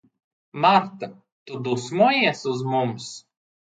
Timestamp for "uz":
2.57-2.69